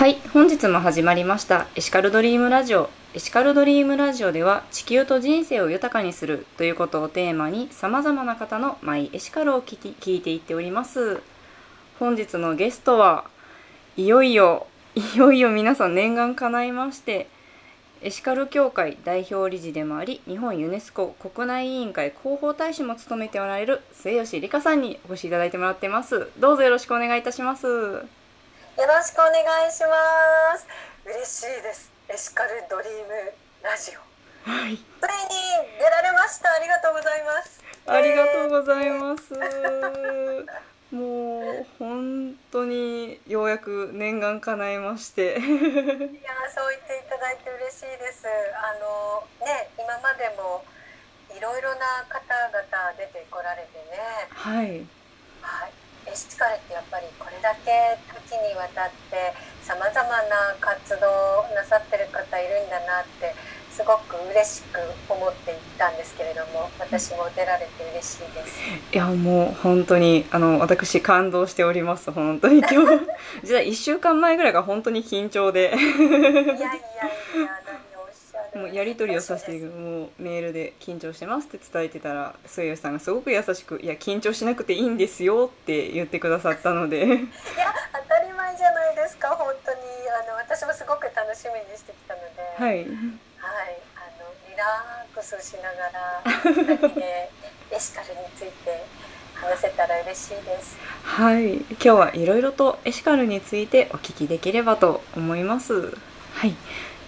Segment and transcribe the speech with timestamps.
[0.00, 2.88] はい本日も始まりましたエシカルドリームラジオ。
[3.12, 9.74] エシカルドリームラジオでは地球と人生を豊かにするということをテーマにさまざまな方のマイエシカルを聞
[10.16, 11.20] いていっております。
[11.98, 13.26] 本日のゲストは
[13.98, 17.28] いよいよいよいよ皆さん念願叶いまして
[18.00, 26.30] エシカル協会代表理事でもあり日本ユネスコ国内委員会広報大使も務めておられる末吉理香さんにお越しいただいてもらってます。
[26.38, 28.19] どうぞよろしくお願いいたします。
[28.80, 30.64] よろしくお願いします。
[31.04, 31.92] 嬉しいです。
[32.08, 33.12] エシカルドリーム
[33.62, 34.00] ラジオ。
[34.48, 34.72] はい。
[34.72, 34.80] ついに
[35.76, 36.48] 出られました。
[36.48, 37.60] ありがとうございます。
[37.84, 39.36] ありがとうございます。
[40.96, 45.22] もう本当にようやく念願叶えまして。
[45.22, 48.24] いやそう言っていただいて嬉しいです。
[48.56, 50.64] あのね今までも
[51.36, 54.00] いろいろな方々出てこられてね。
[54.30, 54.86] はい。
[55.42, 55.79] はい
[56.10, 59.32] ってやっぱりこれだけ多岐にわたって
[59.62, 63.34] さまざまな活動をなさってる方いるんだなって
[63.70, 68.58] すごく嬉しく思っていたんですけれども私も出られて嬉しいです。
[68.92, 73.06] いやもう本当にあの私感動しております本当に今日
[73.42, 76.70] 実は1週間前ぐらいが本当に緊張でいやいやいや
[78.72, 87.04] やり取りをさせてもうメールで緊張してますって伝えてたら末吉さんがすごく優しく「いや緊張しなくていいんですよ」って言ってくださったので。
[87.06, 87.18] いや
[87.92, 89.80] 当たり前じゃないですか本当に。
[90.10, 92.86] あの私もすごく楽しみにしてきたので、はい、はい。
[92.86, 97.30] あのリラックスしながら2人で
[97.70, 98.84] エシカルについて
[99.34, 100.76] 話せたら嬉しいです。
[101.02, 105.96] はい、今日はいろいろとエシカルについてお聞きできればと思います。
[106.34, 106.54] はい、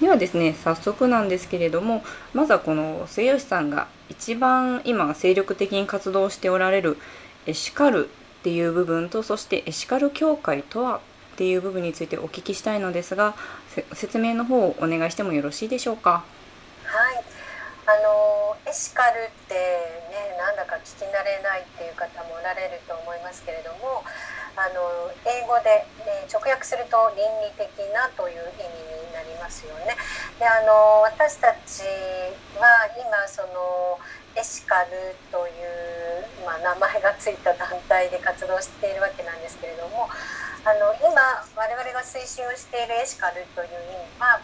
[0.02, 2.02] ではですね、早速なんですけれども、
[2.34, 6.98] まずはこの末吉さんが一番今精力的に活動しておられる
[7.46, 11.00] エシカルっていう部分と、そしてエシカル協会とはっ
[11.36, 13.36] ていう部分についてお聞きしたいのですが、
[13.94, 16.24] 説明の方をお願いしてもよろしいでしょうか？
[16.82, 17.22] はい、
[17.86, 24.02] あのエシカルってねなんだか聞き慣れないっていう方もおられると思いますけれども
[24.56, 28.66] あの英語で、ね、直訳すると倫理的なという意味
[28.98, 29.01] に
[29.42, 29.98] ますよね。
[30.38, 31.82] であの私たち
[32.62, 33.98] は今その
[34.38, 40.08] エシカルという、まあ、名前がついた団体で活動しているわけなんですけれども
[40.64, 44.40] あの今我々が推進をしているエシカルという意味は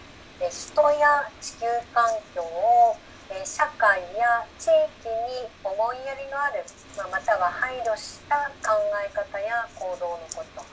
[0.50, 2.04] 人や地球環
[2.34, 2.97] 境を
[3.44, 6.65] 社会や地域に思いやりのある、
[6.97, 10.65] ま、または配慮した考え方や行動のこと、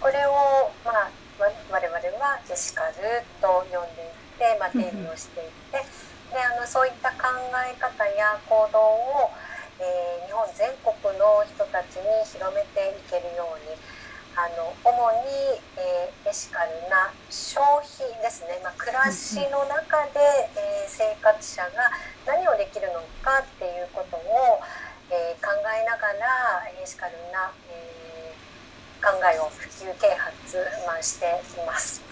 [0.00, 5.78] これを、まあ、我々はエシカルと呼んでいって、まあ、定義をしていって
[6.34, 7.30] であのそういった考
[7.64, 9.30] え方や行動を、
[9.80, 13.74] えー日本全国の人たちに広めていけるように
[14.36, 14.92] あの主
[15.24, 17.88] に、えーエシカルな消費
[18.20, 20.20] ですね、まあ、暮らしの中で、
[20.54, 21.90] えー生活者が
[22.26, 24.60] 何をできるのかっていうことを、
[25.10, 28.07] えー考えながらエシカルな、えー
[29.00, 31.26] 考えを普及啓発、まあ、して
[31.56, 32.02] います。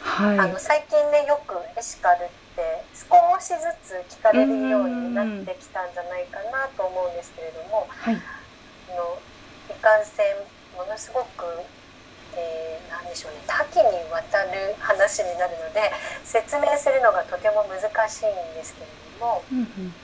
[0.00, 0.38] はい。
[0.38, 8.14] あの最近ねよくエシカルって少しずつ聞かれるようになってきたんじゃないかなと思うんですけれども、はい。
[8.14, 9.18] あの
[9.68, 10.36] いかんせん
[10.76, 11.44] ものすごく、
[12.36, 15.90] えー、なんでしょうね多岐にわたる話になるので
[16.24, 18.86] 説明するのがとても難しいんですけれ
[19.18, 19.94] どもうんうん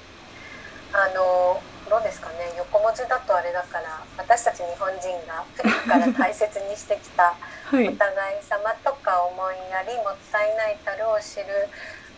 [0.93, 7.93] あのどうですかね横文字だとあれだから私たち日本人が古くから大切にしてきたはいお。
[7.93, 11.69] 互い様とか思いやりもったいないたるを知る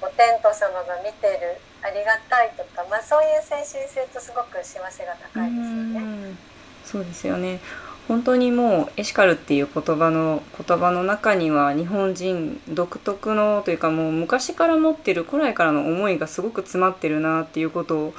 [0.02, 5.98] お天道様が見てるありがたいとか、まあ、そういう精神性とすごく幸せが高いですよね。
[5.98, 6.38] うん
[6.84, 7.60] そうですよね
[8.06, 18.14] 本当にもうエシカルっていう言葉の言葉の中には日本人独特のというかもう昔から持ってる古来からの思いがすごく詰まってるなっていうことを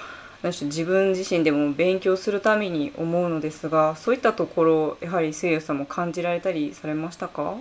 [0.50, 7.56] 自分自身でも勉強するために思うのですがそういったところやはりせいやさんも感じられたりされましたか？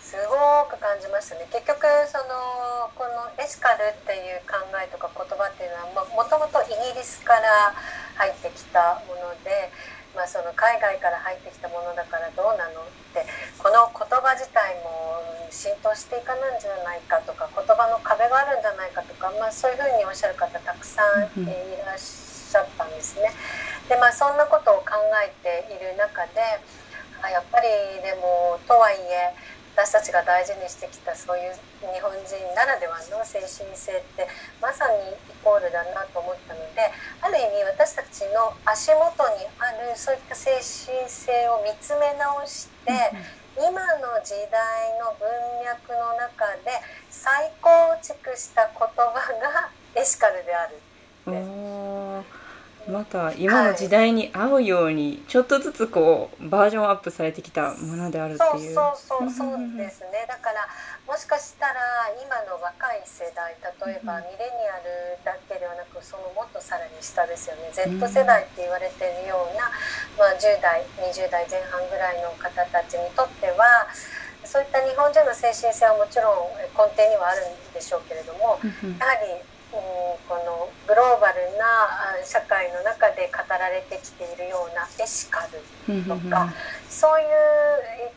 [0.00, 1.46] すごく感じましたね。
[1.50, 7.74] 結局そのこのエシカルっていう考えとか言葉っていうのはもともとイギリスから
[8.14, 9.72] 入ってきたもので、
[10.14, 13.26] まあ、その海外から入ってきたものだからどうなのって
[13.58, 15.18] この言葉自体も
[15.50, 21.98] 浸透していかないんじゃないかとか言葉の壁があるんじゃないかとか、まあ、そういうふうにおっしゃる方たくさんうんうんえーいらっ
[22.54, 23.34] しゃったんですね。
[23.90, 26.40] でまあそんなことを考えている中で
[27.20, 27.66] あやっぱり
[28.00, 29.34] でもとはいえ
[29.74, 34.30] 私たちが大事にしてきたそういう日本人ならではの精神性って
[34.62, 40.62] まさにイコールだなと思ったのである意味私たちの足元にあるそういった精神
[41.10, 42.94] 性を見つめ直して、
[43.58, 45.26] 今の時代の文
[45.66, 46.70] 脈の中で
[47.10, 47.68] 再構
[48.00, 49.10] 築した言葉
[49.42, 51.93] がエシカルであるって。
[52.88, 58.74] また今の時代に合うようにちょっとずつこうバージョンアップされてきたものであるっていう。
[58.74, 60.26] そうそうそうそうですね。
[60.28, 60.68] だから
[61.06, 61.80] もしかしたら
[62.20, 67.70] 今の若い世代例えばミレニアルだけではなくそのもっとさらに下ですよね。
[67.72, 69.70] Z 世代って言われてるような、
[70.18, 73.88] まあ、10代20代前半ぐらいの方たちにとっては
[74.44, 78.60] そういった日本人の精神性はもちろん根底にはあるんでしょうけれども
[79.00, 79.40] やはり
[80.28, 85.60] このグローバルな社会の中で語られてきているようなエシカル
[86.04, 86.52] とか
[86.88, 87.26] そういう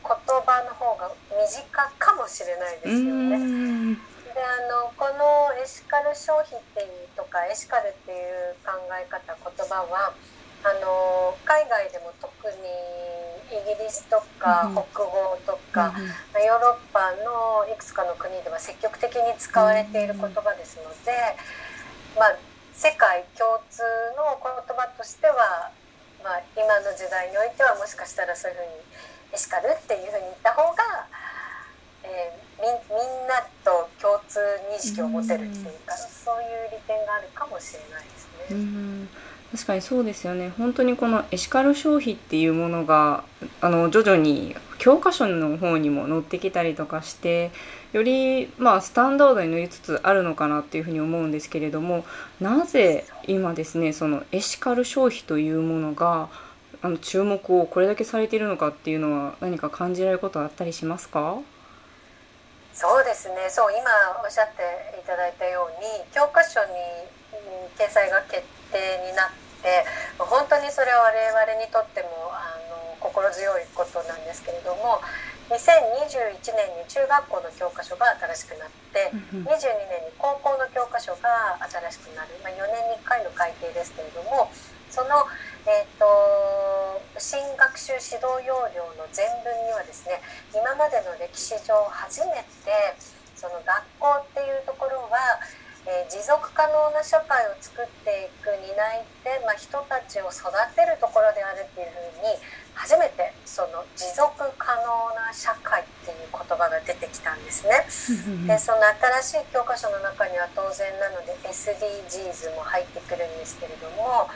[0.01, 0.13] 言
[0.45, 3.97] 葉の方が身近かもしれないですよね。
[4.37, 10.13] であのこのエシカル消費っていうとかエシカルっていう考え方言葉は
[10.63, 12.57] あの海外でも特に
[13.51, 21.11] イギリスとか北欧とか、うん、ヨーロッパのいくつかの国では積極的に使われている言葉ですので、
[22.19, 22.35] まあ、
[22.73, 23.81] 世界共通
[24.19, 25.71] の言葉としては、
[26.23, 28.71] まあ、今の時代においてはもしかしたらそういうふうに
[29.33, 31.07] エシカルっていうふうに言った方が、
[32.03, 34.39] えー、みみんなと共通
[34.71, 38.55] 認識を持てるっていうか、うん、そういう利点があるかもしれないですね。
[38.55, 39.09] うん
[39.51, 40.51] 確かにそうですよね。
[40.57, 43.23] 本当にこのエシカル消費っていうものが
[43.61, 47.51] あの徐々に教科書の方にも載ってきたりとかして
[47.93, 52.05] よりまあスタンダードに乗りつつあるのかなっていうふうに思うんですけれども
[52.41, 56.27] なぜ今ですねそのエシカル消費というものが
[56.81, 61.37] あの注目をこれだけされているのかっていうのは何か感じられることはあったりしますか？
[62.73, 63.47] そうですね。
[63.49, 63.89] そう今
[64.23, 66.67] おっしゃっていただいたように教科書に
[67.79, 69.31] 掲載が決定になっ
[69.63, 69.85] て
[70.17, 75.01] 本当にそれは我々にとってもあの心強いことなんですけれども
[75.47, 79.47] 2021年に中学校の教科書が新しくなって22
[79.87, 84.51] 年に高校の教科書が新しくなる、まあ、4年に1回の改定ですけれども
[84.91, 85.23] その、
[85.67, 86.03] えーと、
[87.19, 90.19] 新学習指導要領の全文にはですね
[90.51, 92.97] 今までの歴史上初めて
[93.35, 95.39] その学校っていうところは
[95.87, 102.35] えー、持続可能な社会を作っていく担い手、まあ、人たちを育てるところであるっていうふうに
[102.75, 104.83] 初めてその持続可能
[105.15, 107.87] な社会っていう言葉が出てきたんですね。
[108.45, 108.83] でその
[109.23, 114.27] 新しい教科書の中には当然なので SDGs も入ってくるんですけれども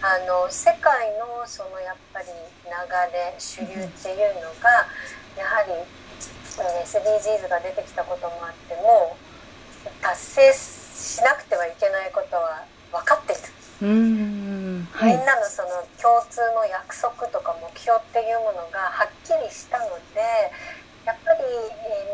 [0.00, 2.32] あの世界のそのやっぱり
[2.64, 2.72] 流
[3.12, 4.88] れ主流っていうのが
[5.36, 5.84] やはり
[6.82, 9.16] SDGs が出てきたこともあっても
[10.00, 13.42] 達成しなくてはいけないことは分かっている。
[13.78, 20.18] うんはい、みんなのその共通の約束とか目標っていうものがはっきりしたので
[21.06, 21.46] やっぱり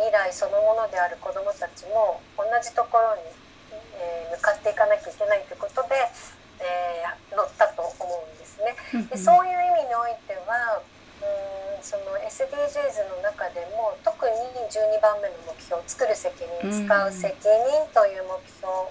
[0.05, 3.23] 未来そのものである子どもたちも同じところに、
[3.97, 5.97] え向かっていかなきゃいけないということで、
[6.61, 8.77] えー、乗ったと思うんですね。
[9.09, 10.95] でそういう意味においてはうん
[11.85, 14.33] その SDGs の中でも特に
[14.73, 16.33] 12番目の目標「作る責
[16.63, 18.89] 任使う責任」という目標を、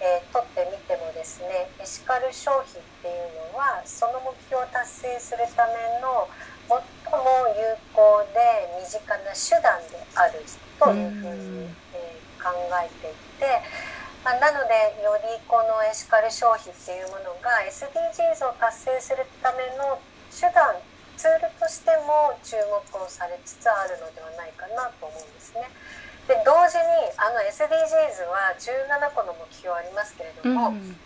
[0.00, 5.72] えー、取ってみてもですねエシカル消費っていうのはその目標を達成するため
[6.04, 6.28] の
[6.68, 6.76] 最
[7.16, 10.44] も有効で身近な手段である
[10.78, 13.96] というふうに、えー、考えていて。
[14.26, 20.00] まあ、なのでよりこのエシカル消費っていうものが SDGs を達成するための
[20.34, 20.74] 手段
[21.16, 25.68] ツールとしても注目をされつつあるのではないかなと思うんですね。
[26.28, 30.98] で同時にあの SDGs は17個の目標ありますけれども、うん、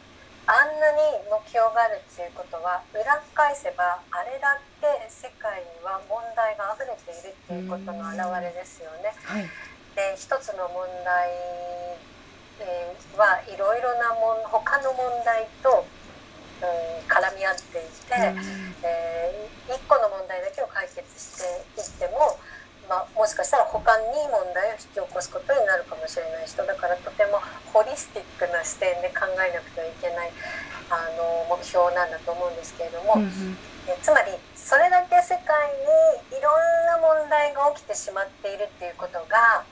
[0.49, 9.13] あんなに目標があるっていうことは裏返せばあれだけ世界には問題が溢れているっていうことの表れですよね。
[9.29, 9.45] はい、
[9.95, 11.29] で一つの問題、
[12.65, 15.85] えー、はいろいろなもん他の問題と
[16.61, 22.37] うん、絡み合っていて、うん、えー、1個の問題だけを解決していっても、
[22.89, 27.39] まあ、もしかしたら他に問題を引き起こすことになるかもしれない人だからとても
[27.73, 30.33] ホリスティックな視点で考えなくてはいけない
[30.91, 33.31] あの目標なんだと思うんですけれども、うん、
[33.87, 35.71] えつまりそれだけ世界
[36.31, 36.59] にいろん
[36.91, 39.63] な問題が起きてしまっているっていうことが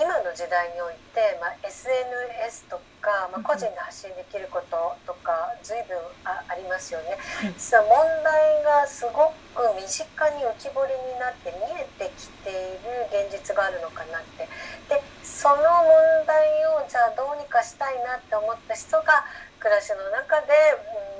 [0.00, 7.18] 今の時代において、まあ、SNS とか、まあ、個人で発信できることとか随分あありますよね。
[7.56, 10.04] 実は問題がすごく身近
[10.36, 12.52] に浮き彫りになって見えてきてい
[12.84, 14.48] る現実があるのかなって。
[14.88, 19.24] でその問題をじゃあどうにかしたいなって思った人が
[19.58, 20.52] 暮らしの中で、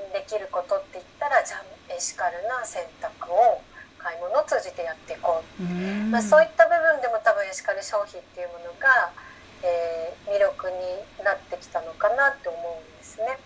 [0.08, 3.60] うん、できることって言ったらじゃあエシカルな選択を
[3.98, 5.62] 買い物を通じてやっていこう。
[6.10, 9.12] まあ、そういった部分でも多分エシカル消費っていうものが
[9.62, 13.38] えー、魅力になってきたのかなって思うんですね。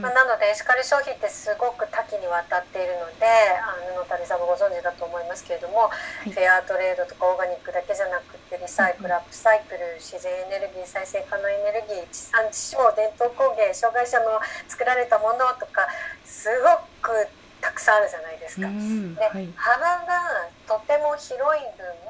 [0.00, 3.24] まあ、なのでエシカル消費ってすごく多岐にわたっているので
[3.56, 14.38] あの野谷さんもご存知だと思いますけれども、はい、フェアトレードとかオーガニックだけじゃなくてリサイクル、アップサイクル自然エネルギー再生可能エネルギー地産地消伝統工芸障害者の
[14.68, 15.88] 作られたものとか
[16.24, 17.26] すごく
[17.64, 18.68] たくさんあるじゃないですか。
[18.68, 22.04] で、はい、幅がとても広い分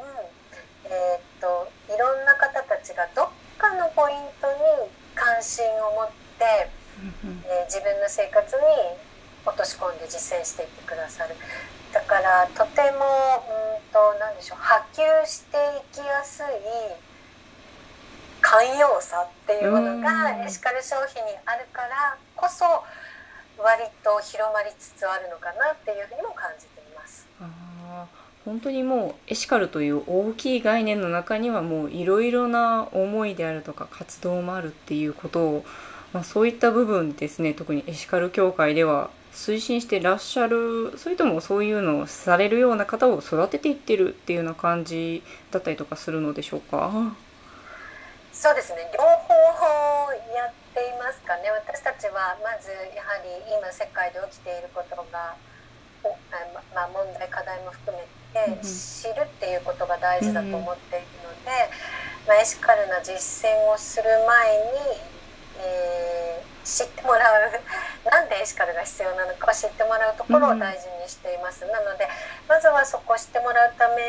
[0.85, 6.71] えー、っといろんな方たちがどっかのポイントに関心を持って、
[7.49, 8.63] えー、自分の生活に
[9.45, 11.35] 落とし込んで実践していってくださる。
[11.93, 13.07] だからとても
[13.47, 16.47] うんと何でしょう波及していきやすい
[18.41, 22.65] 寛容さっていうものがエシカル消費にあるからこそ
[23.63, 26.74] 割と広まりつつあるのかなっていうふうにも感じて。
[28.45, 35.65] 本当にもうエシカルという大きい概念の中にはもういろいろな思いであるとか活動もあるっていうことを、
[36.13, 47.17] まあ、そういった部分ですね特にエシカル協会では推進してらっしゃるそれともそういうのをされるような方を育てていってるっていうような感じだったりとかするのでしょうか？
[48.33, 48.91] そうですね。
[48.93, 49.05] 両方
[50.37, 51.51] やっていますかね。
[51.51, 55.35] 私たちはまずやはり今世界で起きていることが
[56.75, 58.09] まあ、問題課題も含めて
[58.63, 61.71] 知るっていうことが大事だと思っているので、
[62.27, 63.15] まあ、エシカルな実
[63.47, 72.09] 践をする前に、えー、知ってもらうなんでエシカルが必要なのか知ってもらうところを大事にしています、なので
[72.49, 74.03] まずはそこを知ってもらうため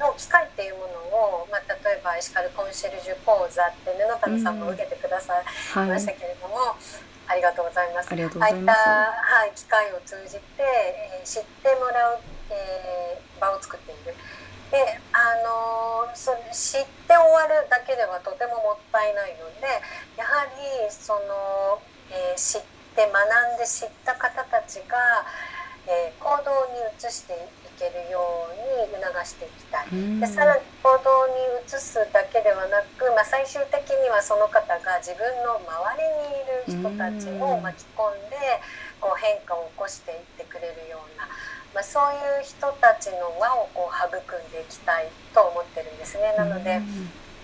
[0.00, 5.44] の機会っていうものを、まあ、例えばエシカルコンシェルジュ講座って布谷さんも受けてください
[5.88, 8.12] ましたけれども、はいありがとうございます。
[8.12, 8.78] ありがとうございます。
[8.78, 12.20] はい、機会を通じて、えー、知ってもらう、
[12.52, 14.14] えー、場を作っている。
[14.70, 19.66] で、あのー、そ知って終わるだけではとてももったいないので、
[20.16, 21.80] やはりその、
[22.10, 22.62] えー、知っ
[22.96, 24.96] て学んで知った方たちが、
[25.86, 27.36] えー、行動に移して
[27.82, 29.90] けるように促していきたい。
[30.22, 31.34] でさらに行動に
[31.66, 38.38] 移すだけではなく、まあ、最終的にはその方が自分の周りにいる人たちも巻き込んで
[39.00, 41.26] こう変化を起こしていってくれるような、
[41.74, 46.34] まあ、そういう人たちの輪をこう育んでいきたいと思ってるんですね。
[46.36, 46.80] なので、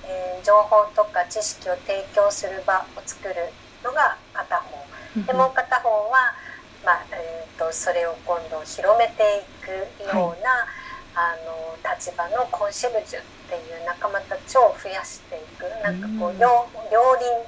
[0.04, 4.78] えー、情報とか知識を提供する場を作るのが片方。
[5.26, 6.34] でもう片方は
[6.84, 9.68] まあえーと、それを今度広めていく
[10.14, 10.64] ような、
[11.12, 15.68] はい、あの立場のコンシェルジュっていう仲間たちを増やしていく。
[15.82, 17.44] なんかこう両両輪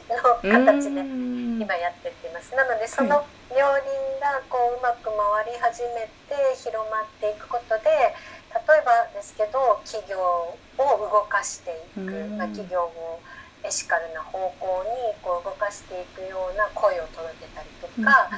[0.53, 2.55] の形で今やってっています。
[2.57, 8.15] なのでその両輪がこううまく回り始めて広まっていくことで
[8.55, 12.07] 例えばですけど企業を動かしていく、
[12.39, 13.19] まあ、企業を
[13.67, 18.31] エシカルな方向にこう動かしていくような声を届けたりとか、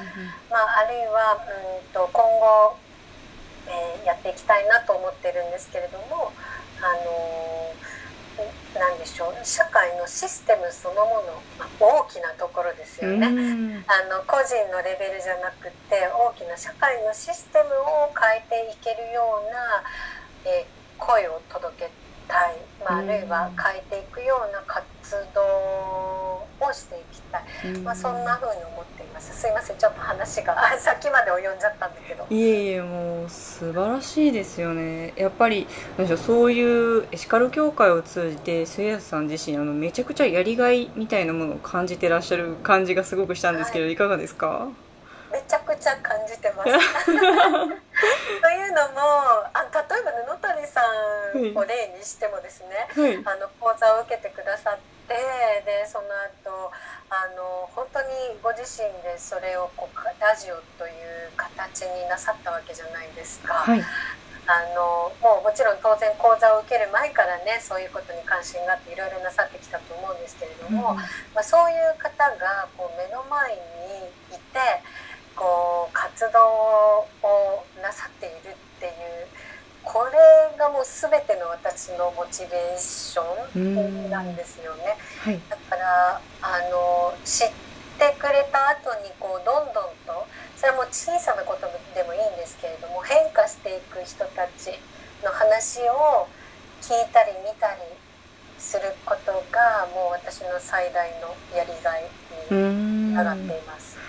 [0.49, 2.75] まあ、あるいはうんと今後、
[3.69, 6.33] えー、やっていきたいなと思ってるんですけれども、
[6.81, 7.92] あのー、
[8.73, 13.27] なんでしょう社会のシステムそのもの、まあ、大きなところですよね、
[13.85, 19.83] あの個人のレベルじゃなくて大きな社会のシステムを変えていけるような、
[20.49, 21.91] えー、声を届け
[22.27, 24.83] たい、まあ、あるいは変えていくような活
[25.35, 25.41] 動
[26.59, 29.39] をしていきたい、まあ、そんな風に思っています。
[29.39, 32.25] すいませんちょっと話がさっきまで及んじゃったんだけど。
[32.29, 35.13] いえいえもう素晴らしいですよね。
[35.15, 35.67] やっぱり
[36.25, 44.67] そういうエシカル協会を通じて末安さん自身あのめちゃくちゃやりがいみたいなものを感じてらっしゃる感じがすごくしたんですけど、はい、いかがですか？
[45.31, 46.69] めちゃくちゃ感じてます。
[46.69, 48.99] というのも
[49.53, 50.81] あ例えば布谷さ
[51.35, 54.81] んを例にしてもですね、はい、あの講座を受けてくださって
[55.65, 56.07] でその
[56.43, 56.71] 後
[57.09, 58.07] あの本当に
[58.41, 63.53] ご自身でそれをこうラジオという形になさったわけじゃないですか。
[63.53, 63.83] はい
[64.43, 74.59] あのもうもちろん当然講座を受ける前からねそういうことに関心があっていろいろなさってきたと思うんですけれども、うん、まあ、そういう方がこう目の前にいて
[75.35, 79.27] こう活動をなさっているっていう
[79.83, 80.17] これ
[80.57, 84.95] ががもう全ての私のモチベーションなんですよね。
[85.19, 87.51] はい、だからあの知っ
[87.99, 90.25] てくれた後にこうどんどんと
[90.55, 94.79] それはもう小さなことでもいいんですけれども変化していく人たち
[95.23, 96.27] の話を
[96.81, 97.81] 聞いたり見たり
[98.57, 102.07] することがもう私の最大のやりがい
[102.51, 104.02] に上がっています。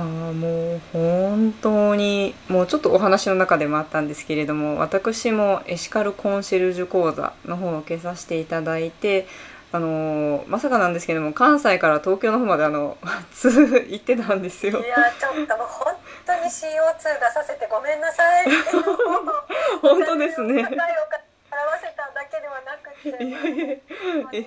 [0.00, 9.26] あもう本当にもうちょっとお話の中でもあったんですけれども私もエシカルコンシェルジュ講座の方を受けさせていただいて
[9.72, 12.96] あのまさかなんですけども関西から東京の方まであの
[13.34, 13.50] 通
[13.88, 14.78] 行ってたんですよ。
[14.78, 18.46] いやちょっともう本当に CO2 出させてごめんなさい。
[19.82, 20.62] 本当ですね。
[20.64, 20.74] 表
[21.82, 23.24] せただけではなくて。
[23.24, 23.76] いやいや
[24.32, 24.44] え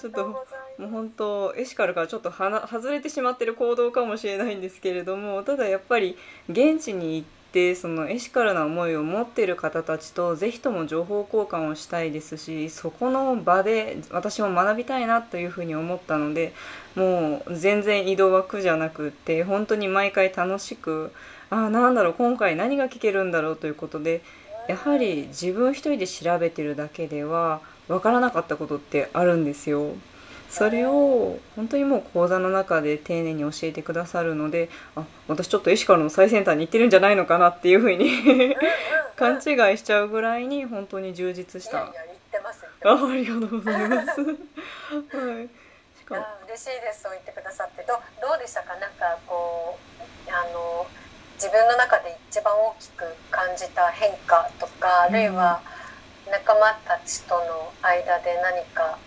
[0.00, 0.46] ちょっと
[0.78, 6.16] もう本当エシカルからちょっとはな外れてしまってる行動かもしれないんですけれどもただやっぱり
[6.50, 16.52] 現地に行ってそのエシカルな思いを持っている方たちとぜひとも情報交換をしたいですしそこの場で私も学びたいなというふうに思ったので
[16.94, 21.12] もう全然移動は苦じゃなくって本当に毎回楽しく
[21.48, 24.20] ああなんだろう今回何が聞けるんだろうということで
[24.68, 29.94] やはり自分一人で調べてるだけでは分からなかったことってあるんですよ。
[30.50, 38.56] それを本当にもう講座の中で丁寧に教えてくださるのであ私ちょっとエシカルの最先端に行ってるんじゃないのかなっていうふうに
[39.16, 41.78] 勘違いしちゃうぐらいに本当に充実した。
[41.78, 41.90] あ
[42.84, 44.20] ありがとうございます。
[44.22, 44.34] は
[45.40, 45.48] い。
[45.98, 48.76] しか嬉しいですそう言ってくださってどどうでしたか？
[48.76, 50.86] なんかこうあの
[51.34, 55.60] 自分の中で一番大きく感じた変化とか、あるいは
[56.30, 58.98] 仲間たちとの間で何か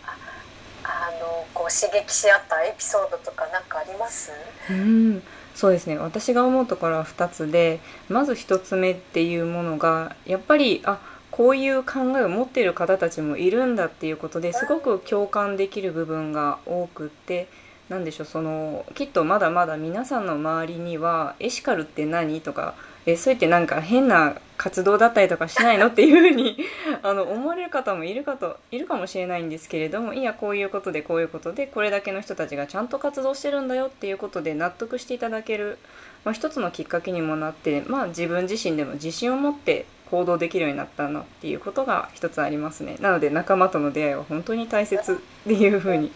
[0.90, 4.32] あのこう刺激し合ったエピソードとか何かあります？
[4.70, 5.24] うん
[5.56, 5.98] そうですね。
[5.98, 11.00] 私が思うところは2つでまず1つ目っていうものがやっぱりあ
[11.32, 17.48] こういう考えを持っている方たちもいるんだっていうことですごく共感できる部分が多くって
[17.88, 22.42] 何でしょうそのきっとまだまだ皆さんの周りにはエシカルって何？
[22.42, 22.76] とか
[23.10, 26.58] えそうやってなんか変な活動だったりとかしないのっていうふうに
[27.02, 35.78] あの思われる方もいるかといるかもしれないんですけれどもいやこういうことでこういうことでこれだけの人たちがちゃんと活動してるんだよっていうことで納得していただける、
[36.26, 45.16] まあ、一つのきっかけにもなって、まあ、自分自身でも自信を持って行動できるようになったなっていうことが一つありますねなので仲間との出会いは本当に大切っ
[45.48, 46.12] ていうふうに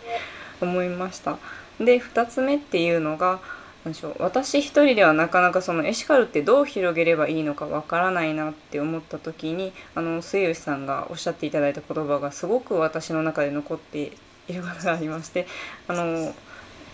[0.62, 1.38] 思いました。
[1.80, 3.40] で2つ目っていうのが
[3.84, 4.16] 何でしょう。
[4.20, 14.14] 私一人ではなかなかそのエシカルってどう広げればいいのかわからないなって思った時にあの末吉さんがおっしゃっていただいた言葉がすごく私の中で残って
[14.48, 15.48] いることがありまして
[15.88, 16.34] あの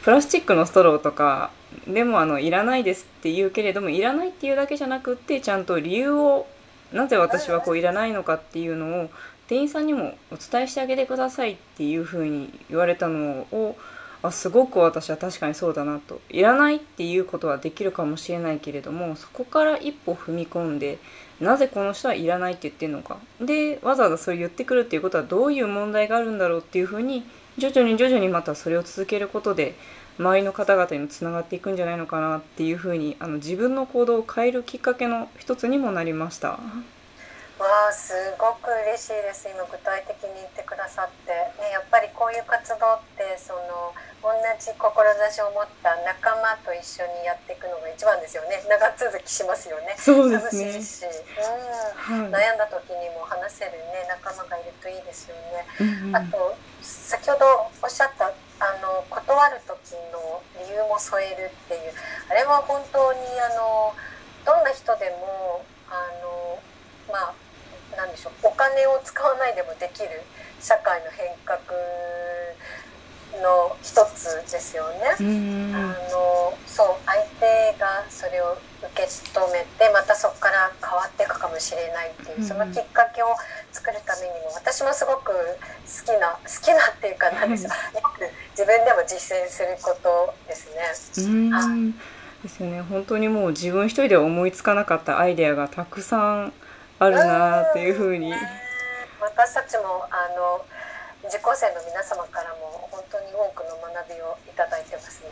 [0.01, 1.51] プラスチックのストローとか
[1.87, 6.47] でもあのいらないですって言うけれどもいらないっていうだけじゃなくってちゃんと理由を
[6.93, 9.09] なぜ私はこういらないのかっていうのを
[9.47, 13.75] 店員さんにもお伝えしてあげてくださいっていうふうに言われたのを
[14.21, 20.99] あすごく私は確かにそうだなといらないっていうことはできるかもしれないけれどもそこから一歩踏み込んで
[21.39, 27.23] なぜこの人はいらないって言ってるのかでわざわざそれ言ってくるっていうことはどういう問題があるんだろうっていうふうに
[27.57, 29.75] 徐々に徐々にまたそれを続けることで
[30.17, 36.59] 周りの方々にもつながっていくんじゃないのかなっていうふうにあの自分の行動を変えるきっかけの一つにもなりました。
[37.59, 39.51] わあすごく嬉しいです。
[39.51, 43.91] 今具体的に言ってくださって、ね、やっぱりこういう活動ってその
[44.23, 44.79] 同じ志
[45.43, 48.63] を持った仲間と一緒にやっていくのが一番ですよね。
[48.63, 49.91] 長続きしますよね。
[49.99, 50.71] そうですね。
[50.71, 58.31] 楽しいし、うん、はい、悩んだ時にも話せるね仲間がいるといいですよね、うんうん、あと先ほどおっしゃったあ
[58.79, 61.91] の断る時の理由も添えるっていう。
[62.31, 63.93] あれは本当にあの
[64.45, 65.58] どんな人でも
[68.19, 68.29] しょ？
[68.29, 70.09] うお金を使わないでもできる
[70.59, 71.59] 社会の変革
[73.41, 75.15] の一つですよね。
[75.75, 83.27] あのそう相手がそれを受け止めてまたそこから変わっていくかもしれないっていうそのきっかけを
[83.71, 90.81] 作るためにも私もすごく好きな 好きなっていうか何でしょうよく自分でも実践することですね。
[92.43, 92.81] ですよね。
[92.81, 96.53] 本当にもう自分一人では思いつかなかったアイデアがたくさん
[96.99, 98.33] あるなっていうふうに。
[99.21, 100.65] 私たちもあの
[101.27, 105.31] 受講生の皆様からも本当に多くの学びをいただいてますね。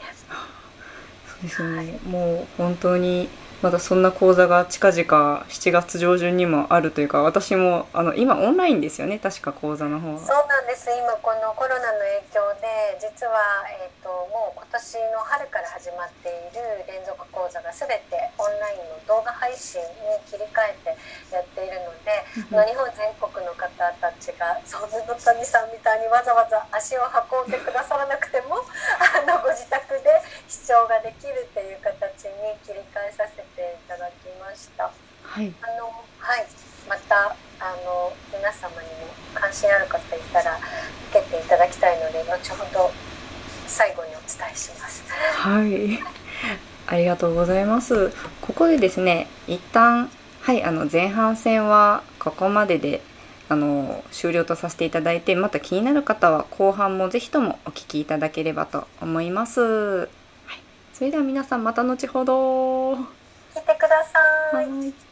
[1.27, 3.30] そうですね、はい、もう本当に
[3.61, 5.01] まだそんな講座が近々
[5.49, 10.19] 7月上旬にもあるというか私もあの今オンラインですよね確か講座の方は。
[10.19, 10.85] そうなんです。
[10.93, 14.77] 今このコロナの影響で実は、えーと、もう今年
[15.09, 22.13] の春から始まっている連続講座が全てオンラインの動画配信に切り替えてやっているので、
[22.45, 23.47] 日本全国の
[23.97, 30.09] たちがソズの谷さんみたいにわざわざ足を運んでくださらなくてもあのご自宅で
[30.47, 34.91] 視聴ができるっていう形に切り替えさせていただきました。
[35.38, 35.86] はい、あの
[36.17, 36.47] はい
[36.89, 37.28] また
[37.60, 40.58] あの皆様にも関心ある方いたら
[41.12, 42.91] 受けていただきたいので後ほど
[43.67, 45.04] 最後にお伝えします。
[45.36, 46.00] はい
[46.88, 48.12] ありがとうございます。
[48.41, 50.10] ここでですね、一旦
[50.41, 53.04] はいあの前半戦はここまでで
[53.47, 59.62] あの終了とさせていただいてまた気になる方は後半もぜひともお聞きいただければと思います。
[59.62, 60.10] はい、
[60.95, 62.95] それでは皆さんまた後ほど。
[62.95, 64.04] 来てくだ
[64.52, 64.65] さい。
[64.65, 65.06] はい